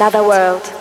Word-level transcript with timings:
another 0.00 0.22
world. 0.26 0.79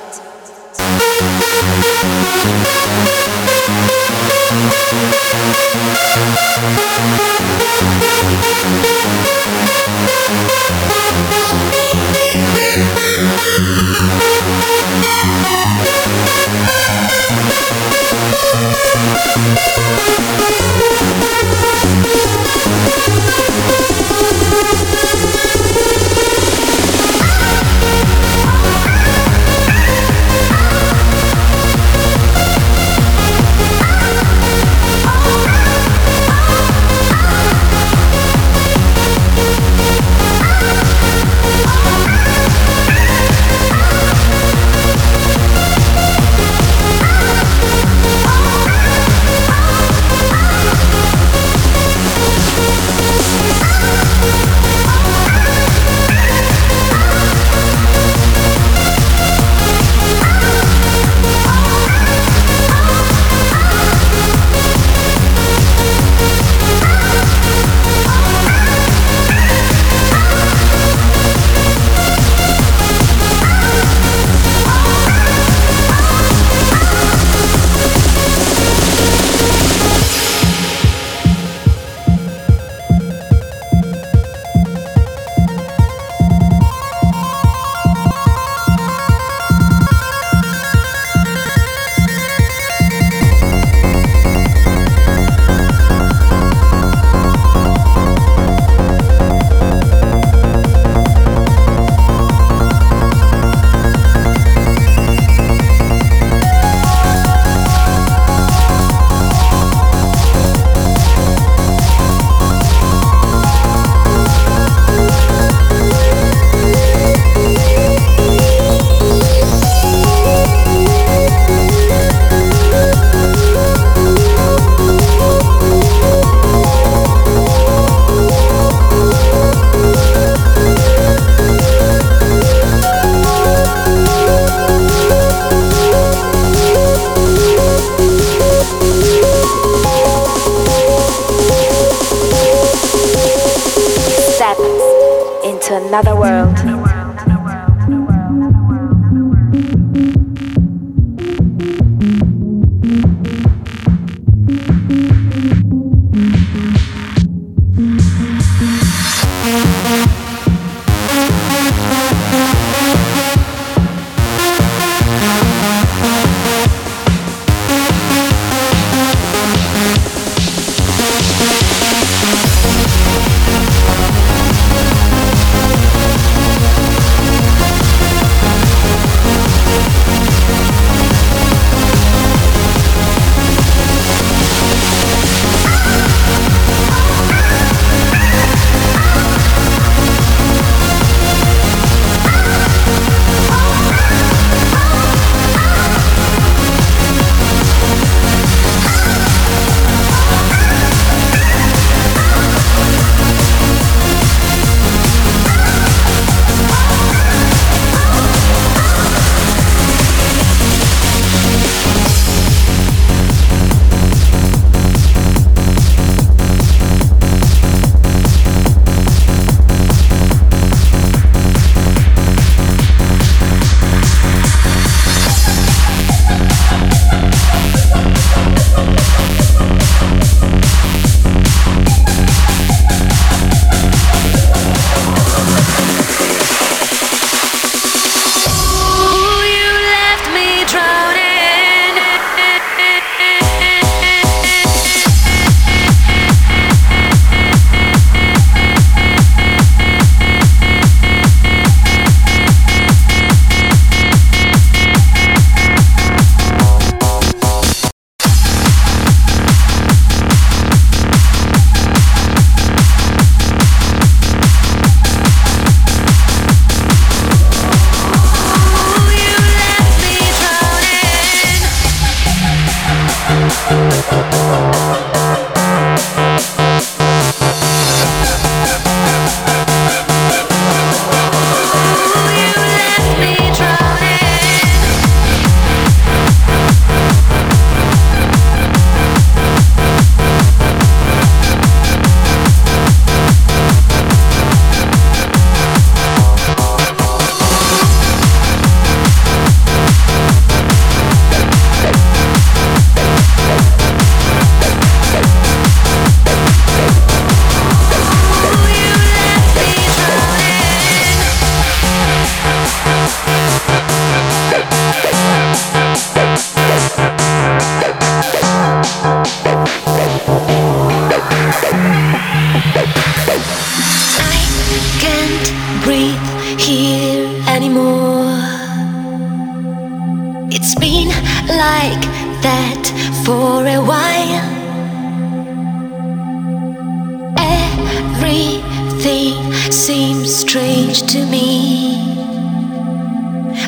Everything 338.21 339.53
seems 339.71 340.35
strange 340.35 341.03
to 341.03 341.25
me. 341.27 341.95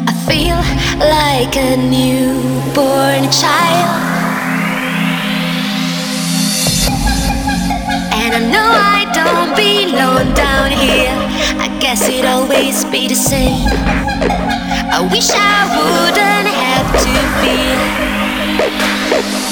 I 0.06 0.14
feel 0.28 0.60
like 1.00 1.56
a 1.56 1.78
newborn 1.78 3.32
child. 3.32 3.96
And 8.12 8.36
I 8.36 8.42
know 8.52 8.70
I 8.76 9.06
don't 9.14 9.56
belong 9.56 10.34
down 10.34 10.72
here. 10.72 11.16
I 11.58 11.70
guess 11.80 12.10
it 12.10 12.26
always 12.26 12.84
be 12.84 13.08
the 13.08 13.16
same. 13.16 13.70
I 13.72 15.00
wish 15.14 15.30
I 15.32 15.64
wouldn't 15.78 16.50
have 16.66 16.92
to 17.06 17.14
be. 19.40 19.51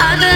I've 0.00 0.18
been 0.18 0.33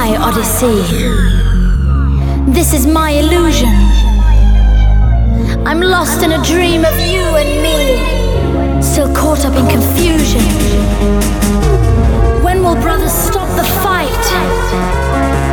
my 0.00 0.16
odyssey. 0.28 0.78
This 2.56 2.72
is 2.72 2.86
my 2.86 3.10
illusion. 3.22 3.74
I'm 5.68 5.80
lost 5.80 6.22
in 6.22 6.30
a 6.38 6.40
dream 6.50 6.84
of 6.90 6.96
you 7.12 7.24
and 7.40 7.50
me, 7.66 7.78
still 8.80 9.10
caught 9.12 9.42
up 9.44 9.54
in 9.60 9.66
confusion. 9.76 10.44
When 12.44 12.62
will 12.62 12.78
brothers 12.86 13.16
stop 13.28 13.48
the 13.60 13.66
fight? 13.84 14.26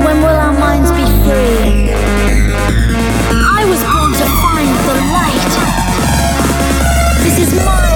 When 0.06 0.18
will 0.24 0.40
our 0.46 0.56
minds 0.66 0.92
be 1.00 1.06
free? 1.24 1.94
I 3.60 3.62
was 3.72 3.82
born 3.94 4.12
to 4.22 4.28
find 4.44 4.74
the 4.90 4.96
light. 5.18 5.54
This 7.26 7.38
is 7.46 7.50
my 7.66 7.95